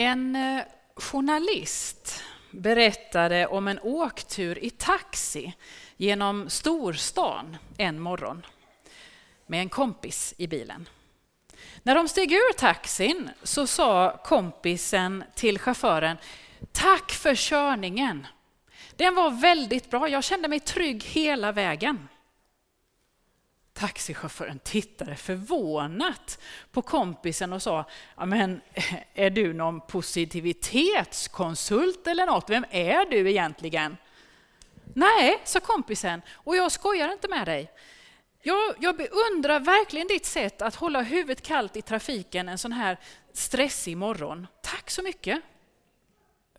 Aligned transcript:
En 0.00 0.36
eh, 0.36 0.62
journalist 0.96 2.22
berättade 2.50 3.46
om 3.46 3.68
en 3.68 3.80
åktur 3.80 4.64
i 4.64 4.70
taxi 4.70 5.52
genom 5.96 6.50
storstan 6.50 7.56
en 7.76 8.00
morgon 8.00 8.46
med 9.46 9.60
en 9.60 9.68
kompis 9.68 10.34
i 10.38 10.46
bilen. 10.46 10.88
När 11.82 11.94
de 11.94 12.08
steg 12.08 12.32
ur 12.32 12.52
taxin 12.52 13.30
så 13.42 13.66
sa 13.66 14.20
kompisen 14.24 15.24
till 15.34 15.58
chauffören 15.58 16.16
Tack 16.72 17.10
för 17.12 17.34
körningen. 17.34 18.26
Den 18.96 19.14
var 19.14 19.30
väldigt 19.30 19.90
bra. 19.90 20.08
Jag 20.08 20.24
kände 20.24 20.48
mig 20.48 20.60
trygg 20.60 21.04
hela 21.04 21.52
vägen. 21.52 22.08
Taxichauffören 23.80 24.58
tittade 24.58 25.16
förvånat 25.16 26.38
på 26.70 26.82
kompisen 26.82 27.52
och 27.52 27.62
sa, 27.62 27.84
men 28.26 28.60
eh, 28.74 28.94
är 29.14 29.30
du 29.30 29.52
någon 29.52 29.80
positivitetskonsult 29.80 32.06
eller 32.06 32.26
något? 32.26 32.50
Vem 32.50 32.64
är 32.70 33.10
du 33.10 33.30
egentligen? 33.30 33.96
Nej, 34.94 35.40
sa 35.44 35.60
kompisen, 35.60 36.22
och 36.32 36.56
jag 36.56 36.72
skojar 36.72 37.12
inte 37.12 37.28
med 37.28 37.46
dig. 37.46 37.70
Jag, 38.42 38.74
jag 38.78 38.96
beundrar 38.96 39.60
verkligen 39.60 40.08
ditt 40.08 40.26
sätt 40.26 40.62
att 40.62 40.74
hålla 40.74 41.02
huvudet 41.02 41.42
kallt 41.42 41.76
i 41.76 41.82
trafiken 41.82 42.48
en 42.48 42.58
sån 42.58 42.72
här 42.72 42.98
stressig 43.32 43.96
morgon. 43.96 44.46
Tack 44.62 44.90
så 44.90 45.02
mycket. 45.02 45.40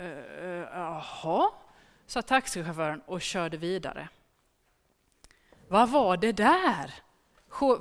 Uh, 0.02 0.08
jaha, 0.74 1.52
sa 2.08 2.22
taxichauffören 2.22 3.02
och 3.06 3.22
körde 3.22 3.58
vidare. 3.58 4.10
Vad 5.68 5.90
var 5.90 6.18
det 6.18 6.32
där? 6.32 6.94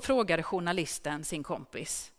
Frågade 0.03 0.43
journalisten 0.43 1.25
sin 1.25 1.43
kompis. 1.43 2.13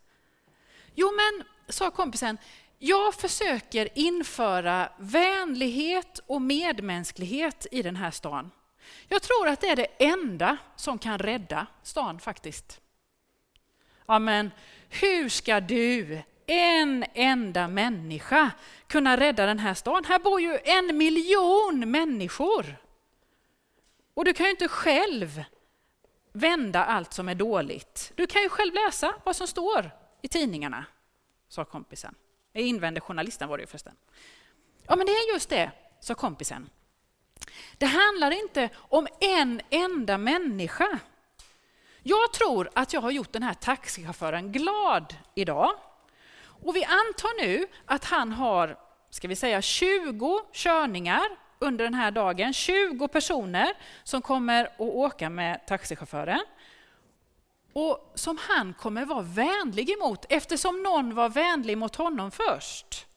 Jo 0.95 1.11
men, 1.11 1.47
sa 1.69 1.91
kompisen, 1.91 2.37
jag 2.79 3.13
försöker 3.13 3.89
införa 3.95 4.89
vänlighet 4.97 6.19
och 6.27 6.41
medmänsklighet 6.41 7.67
i 7.71 7.81
den 7.81 7.95
här 7.95 8.11
stan. 8.11 8.51
Jag 9.07 9.21
tror 9.21 9.47
att 9.47 9.61
det 9.61 9.67
är 9.67 9.75
det 9.75 9.87
enda 9.97 10.57
som 10.75 10.99
kan 10.99 11.19
rädda 11.19 11.67
stan 11.83 12.19
faktiskt. 12.19 12.81
Ja, 14.05 14.19
men 14.19 14.51
hur 14.89 15.29
ska 15.29 15.59
du, 15.59 16.21
en 16.45 17.05
enda 17.13 17.67
människa, 17.67 18.51
kunna 18.87 19.17
rädda 19.17 19.45
den 19.45 19.59
här 19.59 19.73
stan? 19.73 20.05
Här 20.05 20.19
bor 20.19 20.41
ju 20.41 20.59
en 20.63 20.97
miljon 20.97 21.91
människor. 21.91 22.75
Och 24.13 24.25
du 24.25 24.33
kan 24.33 24.45
ju 24.45 24.51
inte 24.51 24.67
själv 24.67 25.43
vända 26.31 26.85
allt 26.85 27.13
som 27.13 27.29
är 27.29 27.35
dåligt. 27.35 28.11
Du 28.15 28.27
kan 28.27 28.41
ju 28.41 28.49
själv 28.49 28.73
läsa 28.73 29.13
vad 29.23 29.35
som 29.35 29.47
står 29.47 29.91
i 30.21 30.27
tidningarna, 30.27 30.85
sa 31.47 31.65
kompisen. 31.65 32.15
Invände 32.53 33.01
journalisten 33.01 33.49
var 33.49 33.57
det 33.57 33.61
ju 33.61 33.67
förresten. 33.67 33.95
Ja, 34.87 34.95
men 34.95 35.05
det 35.05 35.11
är 35.11 35.33
just 35.33 35.49
det, 35.49 35.71
sa 35.99 36.15
kompisen. 36.15 36.69
Det 37.77 37.85
handlar 37.85 38.31
inte 38.31 38.69
om 38.75 39.07
en 39.19 39.61
enda 39.69 40.17
människa. 40.17 40.99
Jag 42.03 42.33
tror 42.33 42.69
att 42.73 42.93
jag 42.93 43.01
har 43.01 43.11
gjort 43.11 43.33
den 43.33 43.43
här 43.43 43.53
taxichauffören 43.53 44.51
glad 44.51 45.15
idag. 45.35 45.71
Och 46.43 46.75
vi 46.75 46.83
antar 46.83 47.41
nu 47.41 47.67
att 47.85 48.05
han 48.05 48.31
har, 48.31 48.77
ska 49.09 49.27
vi 49.27 49.35
säga 49.35 49.61
20 49.61 50.41
körningar 50.53 51.37
under 51.61 51.83
den 51.83 51.93
här 51.93 52.11
dagen. 52.11 52.53
20 52.53 53.07
personer 53.07 53.73
som 54.03 54.21
kommer 54.21 54.65
att 54.65 54.79
åka 54.79 55.29
med 55.29 55.65
taxichauffören. 55.67 56.45
Och 57.73 58.11
som 58.15 58.37
han 58.41 58.73
kommer 58.73 59.05
vara 59.05 59.21
vänlig 59.21 59.89
emot 59.89 60.25
eftersom 60.29 60.83
någon 60.83 61.15
var 61.15 61.29
vänlig 61.29 61.77
mot 61.77 61.95
honom 61.95 62.31
först. 62.31 63.07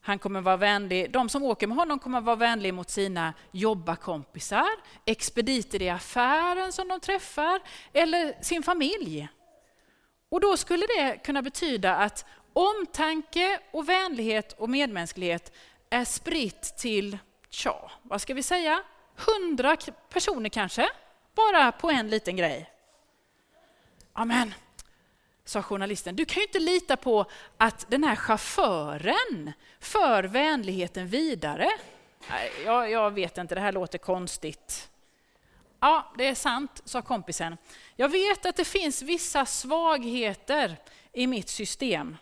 Han 0.00 0.18
kommer 0.18 0.40
vara 0.40 0.56
vänlig, 0.56 1.12
de 1.12 1.28
som 1.28 1.42
åker 1.42 1.66
med 1.66 1.76
honom 1.76 1.98
kommer 1.98 2.20
vara 2.20 2.36
vänliga 2.36 2.72
mot 2.72 2.90
sina 2.90 3.34
jobbarkompisar, 3.52 4.68
expediter 5.04 5.82
i 5.82 5.90
affären 5.90 6.72
som 6.72 6.88
de 6.88 7.00
träffar 7.00 7.60
eller 7.92 8.42
sin 8.42 8.62
familj. 8.62 9.28
Och 10.28 10.40
då 10.40 10.56
skulle 10.56 10.86
det 10.86 11.18
kunna 11.24 11.42
betyda 11.42 11.96
att 11.96 12.24
omtanke 12.52 13.60
och 13.70 13.88
vänlighet 13.88 14.52
och 14.52 14.70
medmänsklighet 14.70 15.52
är 15.90 16.04
spritt 16.04 16.76
till, 16.76 17.18
tja, 17.50 17.90
vad 18.02 18.20
ska 18.20 18.34
vi 18.34 18.42
säga, 18.42 18.82
hundra 19.16 19.76
personer 20.08 20.48
kanske, 20.48 20.88
bara 21.34 21.72
på 21.72 21.90
en 21.90 22.10
liten 22.10 22.36
grej. 22.36 22.70
Amen 24.12 24.54
sa 25.48 25.62
journalisten, 25.62 26.16
du 26.16 26.24
kan 26.24 26.40
ju 26.40 26.46
inte 26.46 26.58
lita 26.58 26.96
på 26.96 27.24
att 27.56 27.90
den 27.90 28.04
här 28.04 28.16
chauffören 28.16 29.52
för 29.80 30.24
vänligheten 30.24 31.06
vidare. 31.06 31.70
Nej, 32.30 32.52
jag, 32.64 32.90
jag 32.90 33.10
vet 33.10 33.38
inte, 33.38 33.54
det 33.54 33.60
här 33.60 33.72
låter 33.72 33.98
konstigt. 33.98 34.90
Ja, 35.80 36.12
det 36.18 36.26
är 36.26 36.34
sant, 36.34 36.82
sa 36.84 37.02
kompisen. 37.02 37.56
Jag 37.96 38.08
vet 38.08 38.46
att 38.46 38.56
det 38.56 38.64
finns 38.64 39.02
vissa 39.02 39.46
svagheter 39.46 40.76
i 41.12 41.26
mitt 41.26 41.48
system. 41.48 42.16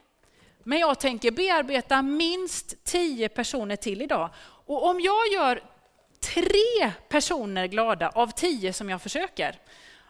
Men 0.68 0.78
jag 0.78 1.00
tänker 1.00 1.30
bearbeta 1.30 2.02
minst 2.02 2.84
tio 2.84 3.28
personer 3.28 3.76
till 3.76 4.02
idag. 4.02 4.30
Och 4.66 4.86
om 4.86 5.00
jag 5.00 5.28
gör 5.32 5.62
tre 6.20 6.92
personer 7.08 7.66
glada 7.66 8.08
av 8.08 8.26
tio 8.26 8.72
som 8.72 8.90
jag 8.90 9.02
försöker, 9.02 9.58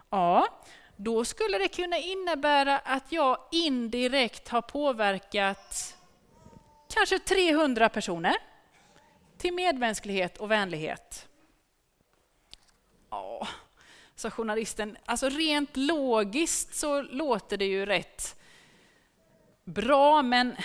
ja, 0.09 0.47
då 0.95 1.25
skulle 1.25 1.57
det 1.57 1.67
kunna 1.67 1.97
innebära 1.97 2.79
att 2.79 3.11
jag 3.11 3.37
indirekt 3.51 4.47
har 4.49 4.61
påverkat 4.61 5.95
kanske 6.93 7.19
300 7.19 7.89
personer 7.89 8.35
till 9.37 9.53
medmänsklighet 9.53 10.37
och 10.37 10.51
vänlighet. 10.51 11.27
Ja, 13.09 13.47
sa 14.15 14.29
journalisten, 14.29 14.97
alltså 15.05 15.29
rent 15.29 15.77
logiskt 15.77 16.75
så 16.75 17.01
låter 17.01 17.57
det 17.57 17.65
ju 17.65 17.85
rätt 17.85 18.36
bra, 19.67 20.21
men 20.21 20.55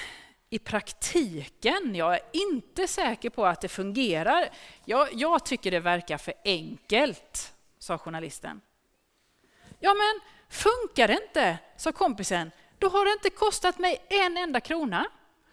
i 0.50 0.58
praktiken, 0.58 1.94
jag 1.94 2.14
är 2.14 2.20
inte 2.32 2.88
säker 2.88 3.30
på 3.30 3.46
att 3.46 3.60
det 3.60 3.68
fungerar. 3.68 4.48
Jag, 4.84 5.08
jag 5.12 5.44
tycker 5.44 5.70
det 5.70 5.80
verkar 5.80 6.18
för 6.18 6.34
enkelt, 6.44 7.54
sa 7.78 7.98
journalisten. 7.98 8.60
Ja 9.80 9.94
men 9.94 10.20
funkar 10.48 11.08
det 11.08 11.18
inte, 11.26 11.58
sa 11.76 11.92
kompisen, 11.92 12.50
då 12.78 12.88
har 12.88 13.04
det 13.04 13.12
inte 13.12 13.30
kostat 13.30 13.78
mig 13.78 14.06
en 14.08 14.36
enda 14.36 14.60
krona. 14.60 15.06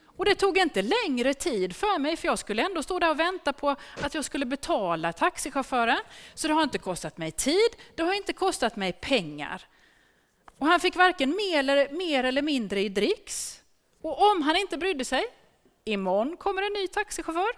Och 0.05 0.25
det 0.25 0.35
tog 0.35 0.57
inte 0.57 0.81
längre 0.81 1.33
tid 1.33 1.75
för 1.75 1.99
mig, 1.99 2.17
för 2.17 2.27
jag 2.27 2.39
skulle 2.39 2.65
ändå 2.65 2.83
stå 2.83 2.99
där 2.99 3.09
och 3.09 3.19
vänta 3.19 3.53
på 3.53 3.75
att 4.01 4.13
jag 4.13 4.25
skulle 4.25 4.45
betala 4.45 5.13
taxichauffören. 5.13 5.99
Så 6.33 6.47
det 6.47 6.53
har 6.53 6.63
inte 6.63 6.77
kostat 6.77 7.17
mig 7.17 7.31
tid, 7.31 7.69
det 7.95 8.03
har 8.03 8.13
inte 8.13 8.33
kostat 8.33 8.75
mig 8.75 8.93
pengar. 8.93 9.67
Och 10.59 10.67
han 10.67 10.79
fick 10.79 10.95
varken 10.95 11.35
mer 11.35 11.59
eller, 11.59 11.89
mer 11.89 12.23
eller 12.23 12.41
mindre 12.41 12.81
i 12.81 12.89
dricks. 12.89 13.63
Och 14.01 14.31
om 14.31 14.41
han 14.41 14.55
inte 14.55 14.77
brydde 14.77 15.05
sig, 15.05 15.23
imorgon 15.85 16.37
kommer 16.37 16.61
en 16.61 16.73
ny 16.73 16.87
taxichaufför. 16.87 17.51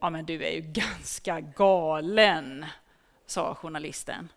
Ja 0.00 0.10
men 0.10 0.26
du 0.26 0.44
är 0.44 0.50
ju 0.50 0.60
ganska 0.60 1.40
galen, 1.40 2.66
sa 3.26 3.54
journalisten. 3.54 4.28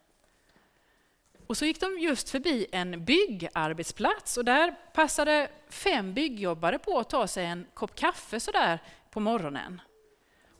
Och 1.48 1.58
så 1.58 1.66
gick 1.66 1.80
de 1.80 2.00
just 2.00 2.30
förbi 2.30 2.68
en 2.72 3.06
byggarbetsplats 3.06 4.38
och 4.38 4.46
där 4.46 4.76
passade 4.94 5.50
fem 5.70 6.14
byggjobbare 6.14 6.80
på 6.80 7.00
att 7.00 7.10
ta 7.10 7.28
sig 7.28 7.46
en 7.46 7.68
kopp 7.74 7.96
kaffe 7.96 8.40
sådär 8.40 8.80
på 9.12 9.20
morgonen. 9.20 9.82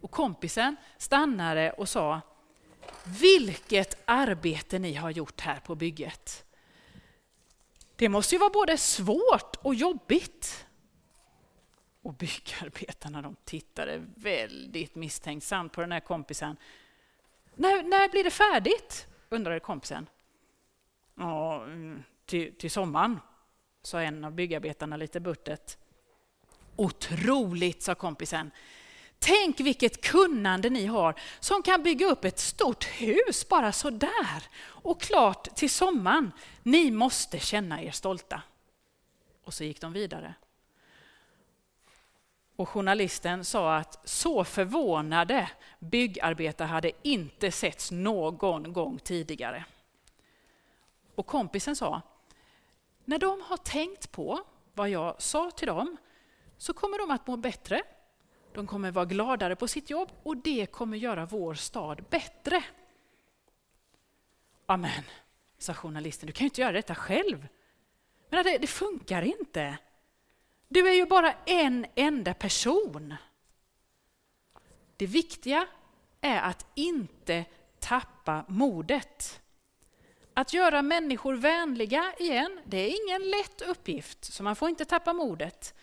Och 0.02 0.12
kompisen 0.12 0.76
stannade 0.98 1.72
och 1.72 1.90
sa 1.90 2.22
vilket 3.04 4.02
arbete 4.06 4.80
ni 4.80 4.94
har 4.94 5.10
gjort 5.10 5.42
här 5.42 5.60
på 5.60 5.76
bygget. 5.76 6.46
Det 7.96 8.10
måste 8.10 8.36
ju 8.36 8.40
vara 8.40 8.50
både 8.50 8.78
svårt 8.78 9.56
och 9.62 9.76
jobbigt. 9.76 10.66
Och 12.02 12.14
byggarbetarna 12.14 13.22
de 13.22 13.36
tittade 13.44 14.06
väldigt 14.16 14.96
misstänksamt 14.96 15.74
på 15.74 15.82
den 15.82 15.92
här 15.92 16.00
kompisen. 16.00 16.58
När, 17.56 17.84
när 17.84 18.10
blir 18.10 18.24
det 18.24 18.32
färdigt? 18.32 19.08
undrade 19.30 19.60
kompisen. 19.60 20.10
Ja, 21.16 21.64
mm, 21.64 22.04
till, 22.26 22.56
till 22.56 22.72
sommaren, 22.72 23.20
sa 23.82 24.02
en 24.02 24.24
av 24.24 24.32
byggarbetarna 24.32 24.98
lite 24.98 25.20
buttet. 25.20 25.78
Otroligt, 26.76 27.84
sa 27.84 27.96
kompisen. 27.96 28.52
Tänk 29.20 29.60
vilket 29.60 30.02
kunnande 30.02 30.70
ni 30.70 30.86
har 30.86 31.20
som 31.40 31.64
kan 31.64 31.84
bygga 31.84 32.08
upp 32.08 32.26
ett 32.26 32.40
stort 32.40 32.86
hus 32.86 33.50
bara 33.50 33.72
sådär 33.72 34.44
och 34.64 35.02
klart 35.02 35.56
till 35.56 35.70
sommaren. 35.70 36.32
Ni 36.64 36.92
måste 36.92 37.40
känna 37.40 37.82
er 37.82 37.92
stolta. 37.92 38.42
Och 39.44 39.54
så 39.54 39.64
gick 39.64 39.82
de 39.82 39.94
vidare. 39.94 40.34
Och 42.56 42.70
journalisten 42.70 43.46
sa 43.46 43.76
att 43.76 44.10
så 44.10 44.44
förvånade 44.44 45.50
byggarbetare 45.80 46.68
hade 46.68 46.92
inte 47.02 47.52
setts 47.52 47.92
någon 47.92 48.74
gång 48.74 49.00
tidigare. 49.00 49.66
Och 51.16 51.28
kompisen 51.28 51.76
sa, 51.76 52.02
när 53.06 53.20
de 53.20 53.42
har 53.42 53.58
tänkt 53.58 54.12
på 54.12 54.44
vad 54.74 54.90
jag 54.90 55.22
sa 55.22 55.52
till 55.52 55.68
dem 55.68 55.98
så 56.58 56.74
kommer 56.74 56.98
de 56.98 57.12
att 57.12 57.28
må 57.28 57.38
bättre. 57.38 57.84
De 58.58 58.68
kommer 58.68 58.92
vara 58.92 59.06
gladare 59.06 59.56
på 59.56 59.68
sitt 59.68 59.90
jobb 59.90 60.12
och 60.24 60.38
det 60.38 60.66
kommer 60.66 60.98
göra 60.98 61.26
vår 61.26 61.54
stad 61.54 62.04
bättre. 62.10 62.64
Amen, 64.66 65.04
sa 65.58 65.74
journalisten. 65.74 66.28
Du 66.28 66.34
kan 66.34 66.46
ju 66.46 66.48
inte 66.48 66.62
göra 66.62 66.72
detta 66.72 66.96
själv. 66.96 67.48
Men 68.30 68.44
det, 68.44 68.58
det 68.58 68.68
funkar 68.68 69.22
inte. 69.22 69.78
Du 70.68 70.90
är 70.90 70.94
ju 70.94 71.06
bara 71.06 71.34
en 71.46 71.86
enda 71.96 72.34
person. 72.34 73.16
Det 74.96 75.06
viktiga 75.06 75.68
är 76.22 76.42
att 76.42 76.66
inte 76.76 77.46
tappa 77.80 78.46
modet. 78.48 79.42
Att 80.34 80.54
göra 80.54 80.82
människor 80.82 81.36
vänliga 81.36 82.14
igen, 82.20 82.60
det 82.66 82.78
är 82.78 83.06
ingen 83.06 83.30
lätt 83.30 83.62
uppgift, 83.62 84.26
så 84.26 84.44
man 84.44 84.56
får 84.56 84.70
inte 84.70 84.86
tappa 84.86 85.14
modet. 85.14 85.74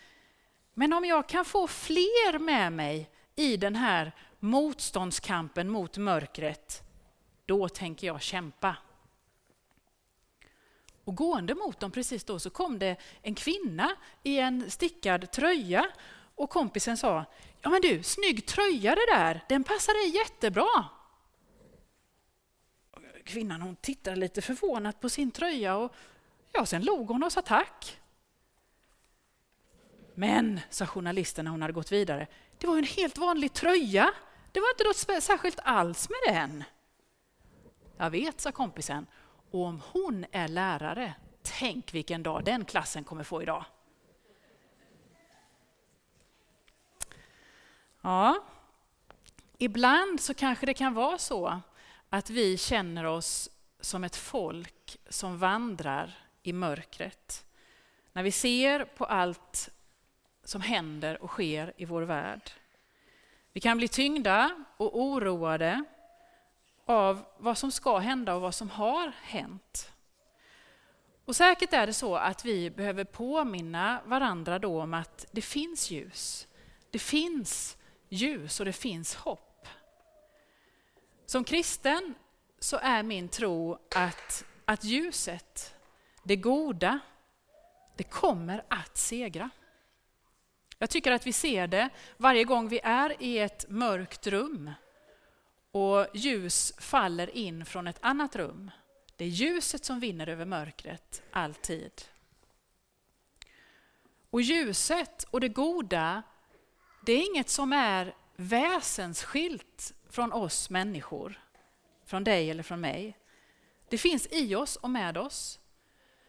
Men 0.75 0.93
om 0.93 1.05
jag 1.05 1.29
kan 1.29 1.44
få 1.44 1.67
fler 1.67 2.38
med 2.38 2.73
mig 2.73 3.11
i 3.37 3.56
den 3.56 3.76
här 3.76 4.12
motståndskampen 4.38 5.71
mot 5.71 5.99
mörkret, 5.99 6.82
då 7.47 7.69
tänker 7.69 8.06
jag 8.06 8.23
kämpa. 8.23 8.76
Och 11.05 11.15
gående 11.15 11.55
mot 11.55 11.81
dem 11.81 11.91
precis 11.91 12.25
då 12.25 12.38
så 12.38 12.50
kom 12.50 12.79
det 12.79 12.97
en 13.23 13.35
kvinna 13.35 13.97
i 14.23 14.38
en 14.38 14.71
stickad 14.71 15.31
tröja 15.31 15.87
och 16.35 16.50
kompisen 16.50 16.97
sa, 16.97 17.25
ja 17.61 17.70
men 17.70 17.81
du, 17.81 18.03
snygg 18.03 18.47
tröja 18.47 18.94
det 18.94 19.06
där, 19.15 19.44
den 19.49 19.65
passar 19.65 19.93
dig 19.93 20.17
jättebra. 20.17 20.85
Kvinnan 23.25 23.62
hon 23.62 23.77
tittade 23.77 24.17
lite 24.17 24.43
förvånat 24.43 25.00
på 25.00 25.09
sin 25.09 25.31
tröja 25.31 25.77
och 25.77 25.94
ja, 26.53 26.67
sen 26.67 26.85
log 26.85 27.09
hon 27.09 27.23
och 27.23 27.32
sa 27.32 27.43
tack. 27.43 28.00
Men, 30.15 30.61
sa 30.71 30.87
journalisten 30.87 31.45
när 31.45 31.53
hon 31.53 31.63
hade 31.63 31.75
gått 31.75 31.93
vidare, 31.93 32.27
det 32.59 32.67
var 32.67 32.79
en 32.79 32.85
helt 32.85 33.19
vanlig 33.19 33.53
tröja. 33.53 34.15
Det 34.53 34.61
var 34.61 34.71
inte 34.71 34.85
något 34.85 35.23
särskilt 35.23 35.59
alls 35.63 36.09
med 36.09 36.35
den. 36.35 36.65
Jag 37.97 38.11
vet, 38.11 38.41
sa 38.41 38.53
kompisen. 38.53 39.07
Och 39.51 39.65
om 39.65 39.81
hon 39.93 40.25
är 40.33 40.49
lärare, 40.49 41.15
tänk 41.43 41.95
vilken 41.95 42.23
dag 42.23 42.45
den 42.45 42.65
klassen 42.65 43.05
kommer 43.05 43.25
få 43.25 43.43
idag. 43.43 43.65
Ja, 48.01 48.45
ibland 49.59 50.21
så 50.21 50.35
kanske 50.35 50.67
det 50.67 50.75
kan 50.75 50.95
vara 50.95 51.19
så 51.19 51.61
att 52.11 52.31
vi 52.31 52.59
känner 52.59 53.05
oss 53.05 53.51
som 53.81 54.05
ett 54.05 54.17
folk 54.17 54.97
som 55.09 55.39
vandrar 55.39 56.19
i 56.43 56.53
mörkret. 56.53 57.45
När 58.13 58.23
vi 58.23 58.33
ser 58.33 58.85
på 58.85 59.05
allt 59.05 59.71
som 60.44 60.61
händer 60.61 61.23
och 61.23 61.31
sker 61.31 61.73
i 61.76 61.85
vår 61.85 62.02
värld. 62.02 62.50
Vi 63.52 63.61
kan 63.61 63.76
bli 63.76 63.88
tyngda 63.88 64.64
och 64.76 65.00
oroade 65.00 65.85
av 66.85 67.25
vad 67.38 67.58
som 67.58 67.73
ska 67.73 67.99
hända 67.99 68.35
och 68.35 68.41
vad 68.41 68.55
som 68.55 68.70
har 68.70 69.12
hänt. 69.23 69.93
Och 71.25 71.37
säkert 71.37 71.73
är 71.73 71.87
det 71.87 71.93
så 71.93 72.17
att 72.17 72.44
vi 72.44 72.70
behöver 72.70 73.05
påminna 73.05 74.02
varandra 74.05 74.58
då 74.58 74.82
om 74.82 74.94
att 74.94 75.26
det 75.31 75.43
finns 75.43 75.91
ljus. 75.91 76.49
Det 76.91 76.99
finns 76.99 77.76
ljus 78.08 78.61
och 78.61 78.67
det 78.67 78.73
finns 78.73 79.14
hopp. 79.14 79.69
Som 81.26 81.44
kristen 81.44 82.14
så 82.58 82.76
är 82.76 83.02
min 83.02 83.29
tro 83.29 83.79
att, 83.96 84.44
att 84.64 84.85
ljuset, 84.85 85.75
det 86.23 86.37
goda, 86.37 86.99
det 87.96 88.05
kommer 88.05 88.64
att 88.69 88.96
segra. 88.96 89.50
Jag 90.79 90.91
tycker 90.91 91.12
att 91.12 91.26
vi 91.26 91.32
ser 91.32 91.67
det 91.67 91.88
varje 92.17 92.44
gång 92.44 92.69
vi 92.69 92.81
är 92.82 93.23
i 93.23 93.38
ett 93.38 93.65
mörkt 93.69 94.26
rum 94.26 94.71
och 95.71 96.06
ljus 96.15 96.73
faller 96.79 97.37
in 97.37 97.65
från 97.65 97.87
ett 97.87 97.99
annat 98.00 98.37
rum. 98.37 98.71
Det 99.17 99.25
är 99.25 99.29
ljuset 99.29 99.85
som 99.85 100.00
vinner 100.00 100.29
över 100.29 100.44
mörkret, 100.44 101.23
alltid. 101.31 101.93
Och 104.31 104.43
ljuset 104.43 105.25
och 105.31 105.41
det 105.41 105.49
goda, 105.49 106.23
det 107.06 107.12
är 107.12 107.31
inget 107.31 107.49
som 107.49 107.73
är 107.73 108.15
väsensskilt 108.37 109.94
från 110.11 110.32
oss 110.32 110.70
människor, 110.70 111.41
från 112.06 112.25
dig 112.25 112.50
eller 112.50 112.62
från 112.62 112.81
mig. 112.81 113.19
Det 113.88 113.99
finns 113.99 114.29
i 114.31 114.55
oss 114.55 114.77
och 114.77 114.91
med 114.91 115.19
oss. 115.19 115.61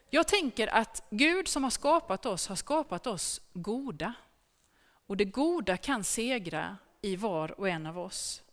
Jag 0.10 0.28
tänker 0.28 0.68
att 0.68 1.04
Gud 1.10 1.48
som 1.48 1.64
har 1.64 1.72
skapat 1.72 2.26
oss 2.26 2.48
har 2.48 2.56
skapat 2.56 3.08
oss 3.08 3.42
goda. 3.54 4.14
Och 5.08 5.18
det 5.18 5.26
goda 5.26 5.78
kan 5.78 6.04
segra 6.04 6.78
i 7.02 7.16
var 7.16 7.60
och 7.60 7.70
en 7.70 7.86
av 7.86 8.00
oss. 8.00 8.44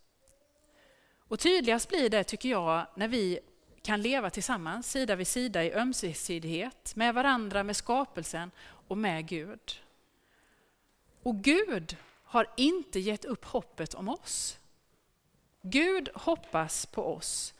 Och 1.28 1.38
tydligast 1.38 1.88
blir 1.88 2.08
det, 2.08 2.24
tycker 2.24 2.48
jag, 2.48 2.86
när 2.96 3.08
vi 3.08 3.40
kan 3.82 4.02
leva 4.02 4.30
tillsammans, 4.30 4.90
sida 4.90 5.16
vid 5.16 5.26
sida 5.26 5.64
i 5.64 5.72
ömsesidighet, 5.72 6.96
med 6.96 7.14
varandra, 7.14 7.62
med 7.62 7.76
skapelsen 7.76 8.50
och 8.88 8.98
med 8.98 9.28
Gud. 9.28 9.80
Och 11.22 11.36
Gud 11.36 11.96
har 12.24 12.46
inte 12.56 13.00
gett 13.00 13.24
upp 13.24 13.44
hoppet 13.44 13.94
om 13.94 14.08
oss. 14.08 14.58
Gud 15.62 16.08
hoppas 16.14 16.86
på 16.86 17.14
oss. 17.14 17.54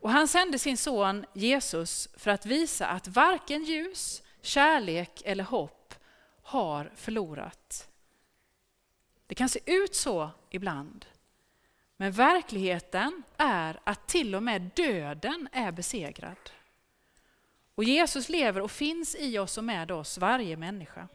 Och 0.00 0.10
han 0.10 0.28
sände 0.28 0.58
sin 0.58 0.76
son 0.76 1.26
Jesus 1.32 2.08
för 2.16 2.30
att 2.30 2.46
visa 2.46 2.86
att 2.86 3.08
varken 3.08 3.64
ljus, 3.64 4.22
kärlek 4.42 5.22
eller 5.24 5.44
hopp 5.44 5.94
har 6.42 6.92
förlorat. 6.96 7.88
Det 9.34 9.38
kan 9.38 9.48
se 9.48 9.60
ut 9.66 9.94
så 9.94 10.30
ibland. 10.50 11.06
Men 11.96 12.12
verkligheten 12.12 13.22
är 13.36 13.80
att 13.84 14.06
till 14.06 14.34
och 14.34 14.42
med 14.42 14.70
döden 14.76 15.48
är 15.52 15.72
besegrad. 15.72 16.50
Och 17.74 17.84
Jesus 17.84 18.28
lever 18.28 18.60
och 18.60 18.70
finns 18.70 19.16
i 19.18 19.38
oss 19.38 19.58
och 19.58 19.64
med 19.64 19.90
oss, 19.90 20.18
varje 20.18 20.56
människa. 20.56 21.08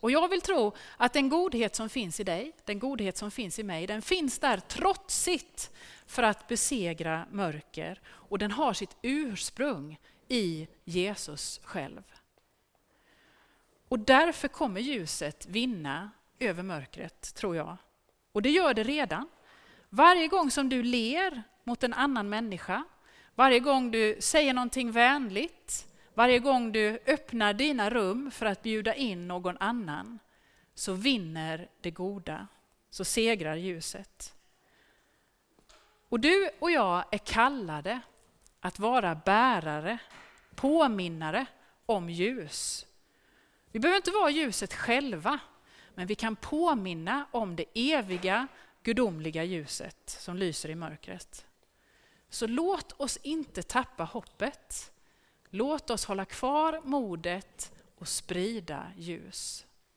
Och 0.00 0.10
jag 0.10 0.28
vill 0.28 0.40
tro 0.40 0.72
att 0.96 1.12
den 1.12 1.28
godhet 1.28 1.76
som 1.76 1.88
finns 1.88 2.20
i 2.20 2.24
dig, 2.24 2.52
den 2.64 2.78
godhet 2.78 3.16
som 3.16 3.30
finns 3.30 3.58
i 3.58 3.62
mig, 3.62 3.86
den 3.86 4.02
finns 4.02 4.38
där 4.38 4.58
trotsigt 4.58 5.70
för 6.06 6.22
att 6.22 6.48
besegra 6.48 7.26
mörker. 7.30 8.00
Och 8.06 8.38
den 8.38 8.50
har 8.50 8.72
sitt 8.72 8.96
ursprung 9.02 9.98
i 10.28 10.68
Jesus 10.84 11.60
själv. 11.64 12.02
Och 13.88 13.98
därför 13.98 14.48
kommer 14.48 14.80
ljuset 14.80 15.46
vinna 15.46 16.10
över 16.38 16.62
mörkret, 16.62 17.34
tror 17.34 17.56
jag. 17.56 17.76
Och 18.32 18.42
det 18.42 18.50
gör 18.50 18.74
det 18.74 18.82
redan. 18.82 19.28
Varje 19.90 20.28
gång 20.28 20.50
som 20.50 20.68
du 20.68 20.82
ler 20.82 21.42
mot 21.64 21.82
en 21.82 21.94
annan 21.94 22.28
människa, 22.28 22.84
varje 23.34 23.60
gång 23.60 23.90
du 23.90 24.16
säger 24.20 24.54
någonting 24.54 24.92
vänligt, 24.92 25.86
varje 26.14 26.38
gång 26.38 26.72
du 26.72 26.98
öppnar 27.06 27.54
dina 27.54 27.90
rum 27.90 28.30
för 28.30 28.46
att 28.46 28.62
bjuda 28.62 28.94
in 28.94 29.28
någon 29.28 29.56
annan, 29.58 30.18
så 30.74 30.92
vinner 30.92 31.68
det 31.80 31.90
goda, 31.90 32.46
så 32.90 33.04
segrar 33.04 33.56
ljuset. 33.56 34.34
Och 36.08 36.20
du 36.20 36.50
och 36.58 36.70
jag 36.70 37.04
är 37.10 37.18
kallade 37.18 38.00
att 38.60 38.78
vara 38.78 39.14
bärare, 39.14 39.98
påminnare 40.54 41.46
om 41.86 42.10
ljus. 42.10 42.86
Vi 43.72 43.78
behöver 43.80 43.96
inte 43.96 44.10
vara 44.10 44.30
ljuset 44.30 44.74
själva, 44.74 45.38
men 45.94 46.06
vi 46.06 46.14
kan 46.14 46.36
påminna 46.36 47.26
om 47.30 47.56
det 47.56 47.64
eviga, 47.74 48.46
gudomliga 48.82 49.44
ljuset 49.44 49.98
som 50.06 50.36
lyser 50.36 50.68
i 50.68 50.74
mörkret. 50.74 51.46
Så 52.28 52.46
låt 52.46 53.00
oss 53.00 53.18
inte 53.22 53.62
tappa 53.62 54.04
hoppet. 54.04 54.92
Låt 55.50 55.90
oss 55.90 56.04
hålla 56.04 56.24
kvar 56.24 56.80
modet 56.84 57.72
och 57.98 58.08
sprida 58.08 58.92
ljus. 58.96 59.66